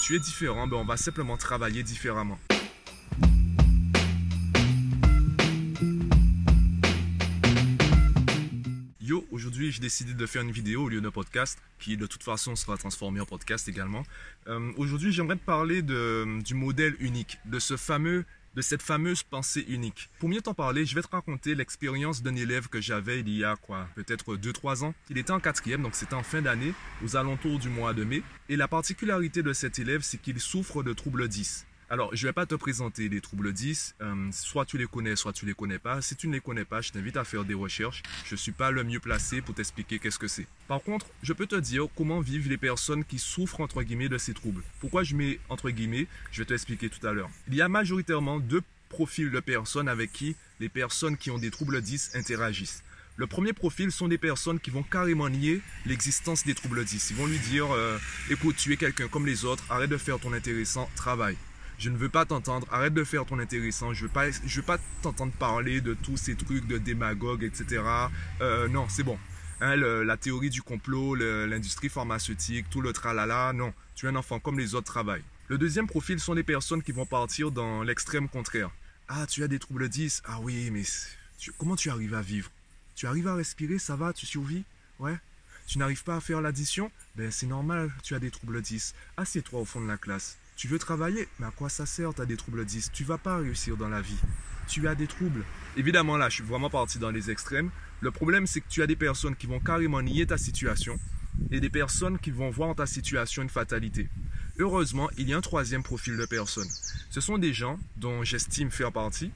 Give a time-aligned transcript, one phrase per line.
[0.00, 2.38] tu es différent, ben on va simplement travailler différemment.
[9.00, 12.22] Yo, aujourd'hui j'ai décidé de faire une vidéo au lieu d'un podcast qui de toute
[12.22, 14.04] façon sera transformé en podcast également.
[14.48, 18.24] Euh, aujourd'hui j'aimerais te parler de, du modèle unique, de ce fameux
[18.54, 20.08] de cette fameuse pensée unique.
[20.18, 23.44] Pour mieux t'en parler, je vais te raconter l'expérience d'un élève que j'avais il y
[23.44, 24.94] a quoi, peut-être 2-3 ans.
[25.10, 28.22] Il était en quatrième, donc c'était en fin d'année, aux alentours du mois de mai.
[28.48, 31.66] Et la particularité de cet élève, c'est qu'il souffre de trouble 10.
[31.92, 33.96] Alors, je ne vais pas te présenter les troubles 10.
[34.00, 36.00] Euh, soit tu les connais, soit tu les connais pas.
[36.00, 38.02] Si tu ne les connais pas, je t'invite à faire des recherches.
[38.24, 40.46] Je ne suis pas le mieux placé pour t'expliquer qu'est-ce que c'est.
[40.68, 44.16] Par contre, je peux te dire comment vivent les personnes qui souffrent entre guillemets de
[44.16, 44.62] ces troubles.
[44.80, 47.28] Pourquoi je mets entre guillemets Je vais te expliquer tout à l'heure.
[47.48, 51.50] Il y a majoritairement deux profils de personnes avec qui les personnes qui ont des
[51.50, 52.82] troubles 10 interagissent.
[53.16, 57.10] Le premier profil sont des personnes qui vont carrément nier l'existence des troubles 10.
[57.10, 57.98] Ils vont lui dire euh,
[58.30, 61.36] écoute, tu es quelqu'un comme les autres, arrête de faire ton intéressant, travaille.
[61.78, 62.66] Je ne veux pas t'entendre.
[62.70, 63.92] Arrête de faire ton intéressant.
[63.92, 67.82] Je ne veux veux pas t'entendre parler de tous ces trucs de démagogue, etc.
[68.40, 69.18] Euh, non, c'est bon.
[69.60, 73.72] Hein, la théorie du complot, l'industrie pharmaceutique, tout le tralala, non.
[73.94, 75.22] Tu es un enfant comme les autres travaillent.
[75.48, 78.70] Le deuxième profil sont les personnes qui vont partir dans l'extrême contraire.
[79.08, 80.82] Ah, tu as des troubles 10 Ah oui, mais
[81.58, 82.50] comment tu arrives à vivre?
[82.96, 84.64] Tu arrives à respirer, ça va, tu survis?
[84.98, 85.16] Ouais
[85.66, 86.90] Tu n'arrives pas à faire l'addition?
[87.16, 88.94] Ben c'est normal, tu as des troubles 10.
[89.16, 90.38] Assieds-toi au fond de la classe.
[90.56, 92.90] Tu veux travailler, mais à quoi ça sert Tu as des troubles 10.
[92.92, 94.18] Tu vas pas réussir dans la vie.
[94.68, 95.44] Tu as des troubles.
[95.76, 97.70] Évidemment, là, je suis vraiment parti dans les extrêmes.
[98.00, 100.98] Le problème, c'est que tu as des personnes qui vont carrément nier ta situation
[101.50, 104.08] et des personnes qui vont voir en ta situation une fatalité.
[104.58, 106.68] Heureusement, il y a un troisième profil de personnes.
[107.10, 109.32] Ce sont des gens dont j'estime faire partie,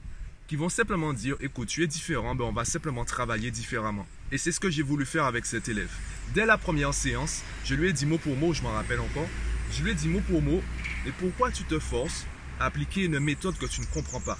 [0.47, 4.07] qui vont simplement dire, écoute, tu es différent, ben on va simplement travailler différemment.
[4.31, 5.91] Et c'est ce que j'ai voulu faire avec cet élève.
[6.33, 9.27] Dès la première séance, je lui ai dit mot pour mot, je m'en rappelle encore,
[9.71, 10.61] je lui ai dit mot pour mot,
[11.05, 12.25] et pourquoi tu te forces
[12.59, 14.37] à appliquer une méthode que tu ne comprends pas?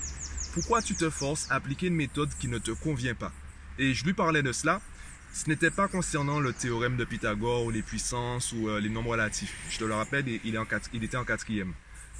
[0.53, 3.31] Pourquoi tu te forces à appliquer une méthode qui ne te convient pas?
[3.77, 4.81] Et je lui parlais de cela.
[5.33, 9.11] Ce n'était pas concernant le théorème de Pythagore ou les puissances ou euh, les nombres
[9.11, 9.53] relatifs.
[9.69, 10.59] Je te le rappelle, il,
[10.93, 11.73] il était en quatrième.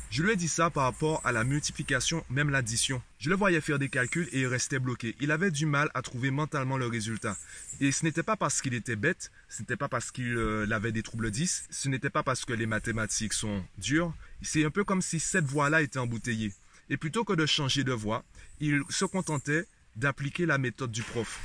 [0.09, 3.01] Je lui ai dit ça par rapport à la multiplication, même l'addition.
[3.19, 5.15] Je le voyais faire des calculs et il restait bloqué.
[5.19, 7.35] Il avait du mal à trouver mentalement le résultat.
[7.81, 10.93] Et ce n'était pas parce qu'il était bête, ce n'était pas parce qu'il euh, avait
[10.93, 14.13] des troubles 10, ce n'était pas parce que les mathématiques sont dures.
[14.41, 16.53] C'est un peu comme si cette voie-là était embouteillée.
[16.89, 18.23] Et plutôt que de changer de voie,
[18.61, 19.65] il se contentait
[19.97, 21.39] d'appliquer la méthode du prof.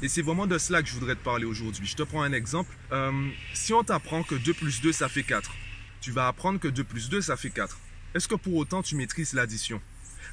[0.00, 1.86] Et c'est vraiment de cela que je voudrais te parler aujourd'hui.
[1.86, 2.74] Je te prends un exemple.
[2.90, 5.52] Euh, si on t'apprend que 2 plus 2, ça fait 4,
[6.02, 7.78] tu vas apprendre que 2 plus 2, ça fait 4.
[8.14, 9.80] Est-ce que pour autant tu maîtrises l'addition?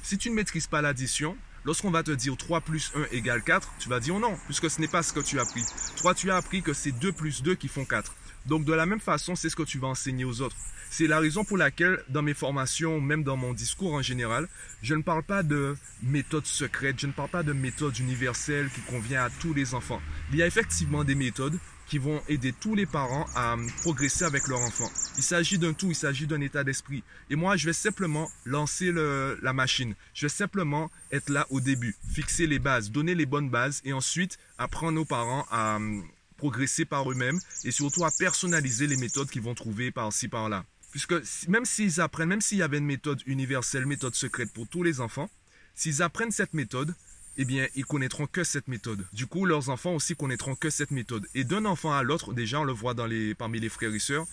[0.02, 3.74] Si tu ne maîtrises pas l'addition, lorsqu'on va te dire 3 plus 1 égale 4,
[3.78, 5.64] tu vas dire non, puisque ce n'est pas ce que tu as appris.
[5.96, 8.12] Toi, tu as appris que c'est 2 plus 2 qui font 4.
[8.46, 10.56] Donc de la même façon, c'est ce que tu vas enseigner aux autres.
[10.90, 14.48] C'est la raison pour laquelle dans mes formations, même dans mon discours en général,
[14.82, 18.80] je ne parle pas de méthode secrète, je ne parle pas de méthode universelle qui
[18.80, 20.02] convient à tous les enfants.
[20.32, 21.58] Il y a effectivement des méthodes
[21.90, 24.88] qui vont aider tous les parents à progresser avec leur enfant.
[25.16, 27.02] Il s'agit d'un tout, il s'agit d'un état d'esprit.
[27.30, 29.94] Et moi, je vais simplement lancer la machine.
[30.14, 33.92] Je vais simplement être là au début, fixer les bases, donner les bonnes bases et
[33.92, 36.04] ensuite apprendre aux parents à hum,
[36.36, 40.64] progresser par eux-mêmes et surtout à personnaliser les méthodes qu'ils vont trouver par-ci, par-là.
[40.92, 41.14] Puisque
[41.48, 45.00] même s'ils apprennent, même s'il y avait une méthode universelle, méthode secrète pour tous les
[45.00, 45.28] enfants,
[45.74, 46.94] s'ils apprennent cette méthode,
[47.42, 49.06] eh bien, ils connaîtront que cette méthode.
[49.14, 51.26] Du coup, leurs enfants aussi connaîtront que cette méthode.
[51.34, 52.94] Et d'un enfant à l'autre, déjà, on le voit
[53.38, 54.26] parmi les frères et sœurs,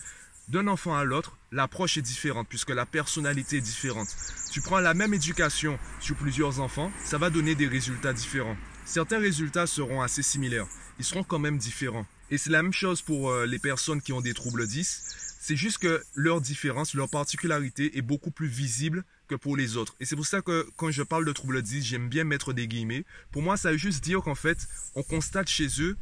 [0.48, 4.08] d'un enfant à l'autre, l'approche est différente puisque la personnalité est différente.
[4.50, 8.56] Tu prends la même éducation sur plusieurs enfants, ça va donner des résultats différents.
[8.84, 10.66] Certains résultats seront assez similaires,
[10.98, 12.06] ils seront quand même différents.
[12.30, 15.27] Et c'est la même chose pour euh, les personnes qui ont des troubles 10.
[15.40, 19.94] C'est juste que leur différence, leur particularité est beaucoup plus visible que pour les autres.
[20.00, 22.66] Et c'est pour ça que quand je parle de trouble 10, j'aime bien mettre des
[22.66, 23.04] guillemets.
[23.30, 24.66] Pour moi, ça veut juste dire qu'en fait,
[24.96, 25.96] on constate chez eux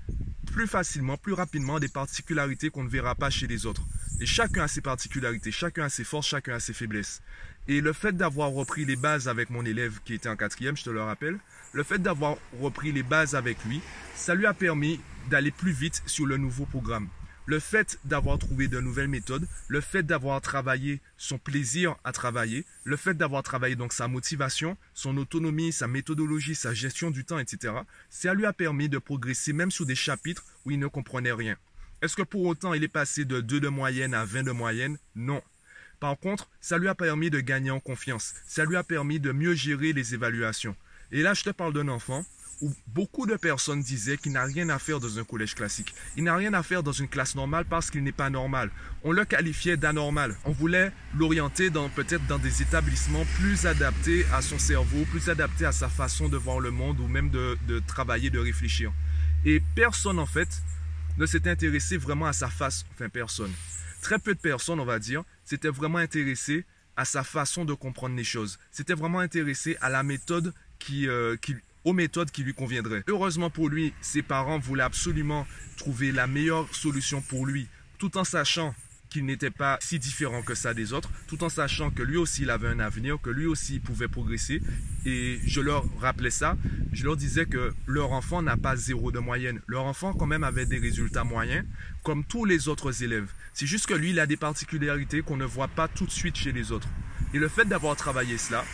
[0.52, 3.82] plus facilement, plus rapidement des particularités qu'on ne verra pas chez les autres.
[4.20, 7.20] Et chacun a ses particularités, chacun a ses forces, chacun a ses faiblesses.
[7.68, 10.84] Et le fait d'avoir repris les bases avec mon élève qui était en quatrième, je
[10.84, 11.38] te le rappelle,
[11.74, 13.82] le fait d'avoir repris les bases avec lui,
[14.14, 17.08] ça lui a permis d'aller plus vite sur le nouveau programme
[17.46, 22.64] le fait d'avoir trouvé de nouvelles méthodes, le fait d'avoir travaillé son plaisir à travailler,
[22.84, 27.38] le fait d'avoir travaillé donc sa motivation, son autonomie, sa méthodologie, sa gestion du temps,
[27.38, 27.72] etc.,
[28.10, 31.56] ça lui a permis de progresser même sur des chapitres où il ne comprenait rien.
[32.02, 34.98] Est-ce que pour autant il est passé de 2 de moyenne à 20 de moyenne?
[35.14, 35.42] Non.
[35.98, 38.34] Par contre, ça lui a permis de gagner en confiance.
[38.46, 40.76] Ça lui a permis de mieux gérer les évaluations.
[41.12, 42.24] Et là, je te parle d'un enfant
[42.62, 45.94] où beaucoup de personnes disaient qu'il n'a rien à faire dans un collège classique.
[46.16, 48.70] Il n'a rien à faire dans une classe normale parce qu'il n'est pas normal.
[49.04, 50.34] On le qualifiait d'anormal.
[50.44, 55.72] On voulait l'orienter peut-être dans des établissements plus adaptés à son cerveau, plus adaptés à
[55.72, 58.92] sa façon de voir le monde ou même de, de travailler, de réfléchir.
[59.44, 60.62] Et personne en fait
[61.18, 63.52] ne s'était intéressé vraiment à sa face, enfin personne.
[64.02, 66.64] Très peu de personnes, on va dire, s'étaient vraiment intéressées
[66.96, 68.58] à sa façon de comprendre les choses.
[68.70, 70.54] C'était vraiment intéressé à la méthode
[70.92, 73.04] euh, qui, aux méthodes qui lui conviendraient.
[73.06, 75.46] Heureusement pour lui, ses parents voulaient absolument
[75.76, 77.68] trouver la meilleure solution pour lui,
[77.98, 78.74] tout en sachant
[79.08, 82.42] qu'il n'était pas si différent que ça des autres, tout en sachant que lui aussi
[82.42, 84.60] il avait un avenir, que lui aussi il pouvait progresser.
[85.04, 86.56] Et je leur rappelais ça,
[86.92, 89.60] je leur disais que leur enfant n'a pas zéro de moyenne.
[89.68, 91.64] Leur enfant quand même avait des résultats moyens,
[92.02, 93.30] comme tous les autres élèves.
[93.54, 96.36] C'est juste que lui, il a des particularités qu'on ne voit pas tout de suite
[96.36, 96.88] chez les autres.
[97.32, 98.64] Et le fait d'avoir travaillé cela,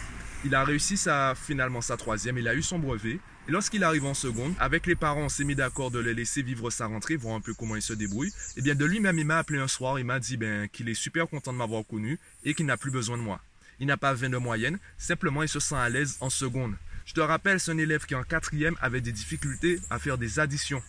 [0.45, 3.21] il a réussi sa, finalement sa troisième, il a eu son brevet.
[3.49, 6.43] Et lorsqu'il arrive en seconde, avec les parents, on s'est mis d'accord de le laisser
[6.43, 8.29] vivre sa rentrée, voir un peu comment il se débrouille.
[8.29, 10.89] Et eh bien de lui-même, il m'a appelé un soir, il m'a dit ben, qu'il
[10.89, 13.41] est super content de m'avoir connu et qu'il n'a plus besoin de moi.
[13.81, 16.75] Il n'a pas 20 de moyenne, simplement il se sent à l'aise en seconde.
[17.05, 20.39] Je te rappelle, c'est un élève qui en quatrième avait des difficultés à faire des
[20.39, 20.83] additions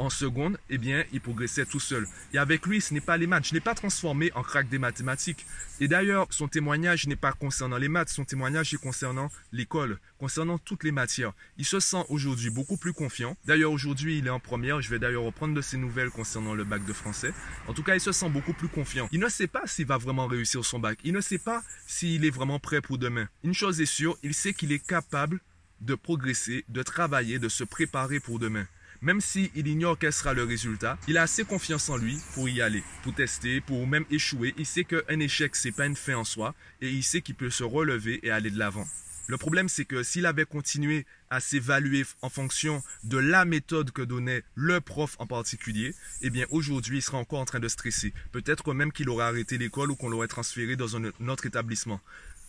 [0.00, 2.06] en seconde, eh bien, il progressait tout seul.
[2.32, 3.46] Et avec lui, ce n'est pas les maths.
[3.46, 5.44] Je n'ai pas transformé en crack des mathématiques.
[5.78, 10.56] Et d'ailleurs, son témoignage n'est pas concernant les maths, son témoignage est concernant l'école, concernant
[10.56, 11.32] toutes les matières.
[11.58, 13.36] Il se sent aujourd'hui beaucoup plus confiant.
[13.44, 14.80] D'ailleurs, aujourd'hui, il est en première.
[14.80, 17.34] Je vais d'ailleurs reprendre de ses nouvelles concernant le bac de français.
[17.68, 19.06] En tout cas, il se sent beaucoup plus confiant.
[19.12, 20.98] Il ne sait pas s'il va vraiment réussir son bac.
[21.04, 23.28] Il ne sait pas s'il est vraiment prêt pour demain.
[23.44, 25.40] Une chose est sûre, il sait qu'il est capable
[25.82, 28.66] de progresser, de travailler, de se préparer pour demain.
[29.02, 32.60] Même s'il ignore quel sera le résultat, il a assez confiance en lui pour y
[32.60, 34.54] aller, pour tester, pour même échouer.
[34.58, 37.48] Il sait qu'un échec, c'est pas une fin en soi et il sait qu'il peut
[37.48, 38.86] se relever et aller de l'avant.
[39.26, 44.02] Le problème, c'est que s'il avait continué à s'évaluer en fonction de la méthode que
[44.02, 48.12] donnait le prof en particulier, eh bien aujourd'hui, il serait encore en train de stresser.
[48.32, 52.00] Peut-être même qu'il aurait arrêté l'école ou qu'on l'aurait transféré dans un autre établissement.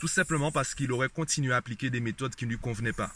[0.01, 3.13] Tout simplement parce qu'il aurait continué à appliquer des méthodes qui ne lui convenaient pas.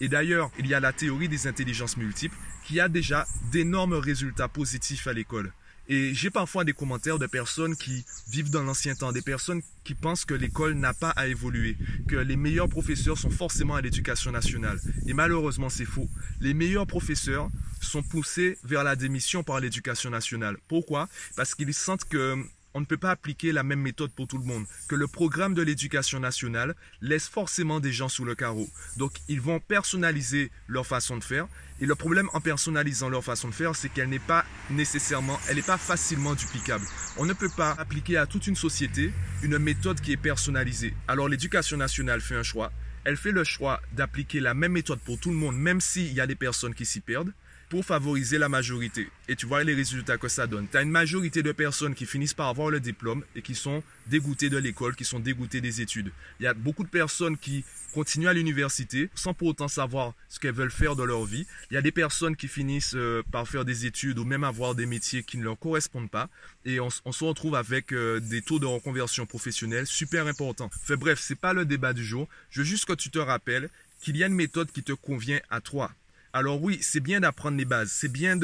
[0.00, 4.46] Et d'ailleurs, il y a la théorie des intelligences multiples qui a déjà d'énormes résultats
[4.46, 5.52] positifs à l'école.
[5.88, 9.94] Et j'ai parfois des commentaires de personnes qui vivent dans l'ancien temps, des personnes qui
[9.94, 11.76] pensent que l'école n'a pas à évoluer,
[12.06, 14.78] que les meilleurs professeurs sont forcément à l'éducation nationale.
[15.08, 16.08] Et malheureusement, c'est faux.
[16.40, 17.50] Les meilleurs professeurs
[17.80, 20.56] sont poussés vers la démission par l'éducation nationale.
[20.68, 21.08] Pourquoi?
[21.34, 22.36] Parce qu'ils sentent que
[22.78, 25.52] on ne peut pas appliquer la même méthode pour tout le monde, que le programme
[25.52, 28.68] de l'éducation nationale laisse forcément des gens sous le carreau.
[28.96, 31.48] Donc ils vont personnaliser leur façon de faire.
[31.80, 35.56] Et le problème en personnalisant leur façon de faire, c'est qu'elle n'est pas nécessairement, elle
[35.56, 36.86] n'est pas facilement duplicable.
[37.16, 40.94] On ne peut pas appliquer à toute une société une méthode qui est personnalisée.
[41.08, 42.70] Alors l'éducation nationale fait un choix.
[43.02, 46.20] Elle fait le choix d'appliquer la même méthode pour tout le monde, même s'il y
[46.20, 47.32] a des personnes qui s'y perdent
[47.68, 49.08] pour favoriser la majorité.
[49.28, 50.66] Et tu vois les résultats que ça donne.
[50.70, 53.82] Tu as une majorité de personnes qui finissent par avoir le diplôme et qui sont
[54.06, 56.10] dégoûtées de l'école, qui sont dégoûtées des études.
[56.40, 60.38] Il y a beaucoup de personnes qui continuent à l'université sans pour autant savoir ce
[60.38, 61.46] qu'elles veulent faire de leur vie.
[61.70, 64.74] Il y a des personnes qui finissent euh, par faire des études ou même avoir
[64.74, 66.28] des métiers qui ne leur correspondent pas.
[66.64, 70.70] Et on, se retrouve avec euh, des taux de reconversion professionnelle super importants.
[70.84, 72.28] Fait bref, c'est pas le débat du jour.
[72.50, 73.68] Je veux juste que tu te rappelles
[74.00, 75.90] qu'il y a une méthode qui te convient à toi.
[76.34, 78.36] Alors oui, c'est bien d'apprendre les bases, c'est bien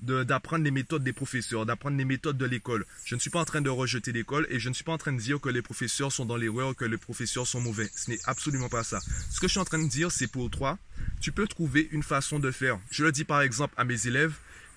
[0.00, 2.84] d'apprendre les méthodes des professeurs, d'apprendre les méthodes de l'école.
[3.04, 4.98] Je ne suis pas en train de rejeter l'école et je ne suis pas en
[4.98, 7.90] train de dire que les professeurs sont dans l'erreur, que les professeurs sont mauvais.
[7.96, 9.00] Ce n'est absolument pas ça.
[9.30, 10.78] Ce que je suis en train de dire, c'est pour toi,
[11.20, 12.78] tu peux trouver une façon de faire.
[12.90, 14.34] Je le dis par exemple à mes élèves,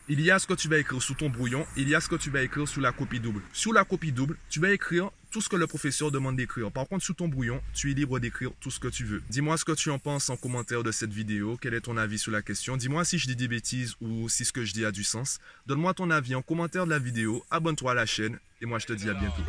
[0.09, 2.09] il y a ce que tu vas écrire sous ton brouillon, il y a ce
[2.09, 3.41] que tu vas écrire sous la copie double.
[3.53, 6.71] Sous la copie double, tu vas écrire tout ce que le professeur demande d'écrire.
[6.71, 9.23] Par contre, sous ton brouillon, tu es libre d'écrire tout ce que tu veux.
[9.29, 12.19] Dis-moi ce que tu en penses en commentaire de cette vidéo, quel est ton avis
[12.19, 12.77] sur la question?
[12.77, 15.39] Dis-moi si je dis des bêtises ou si ce que je dis a du sens.
[15.65, 18.85] Donne-moi ton avis en commentaire de la vidéo, abonne-toi à la chaîne et moi je
[18.85, 19.43] te dis à bientôt.